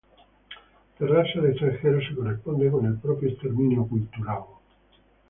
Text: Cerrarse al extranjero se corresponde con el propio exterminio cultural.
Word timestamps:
Cerrarse 0.97 1.37
al 1.37 1.45
extranjero 1.51 2.01
se 2.01 2.15
corresponde 2.15 2.71
con 2.71 2.87
el 2.87 2.97
propio 2.97 3.29
exterminio 3.29 3.85
cultural. 3.87 4.41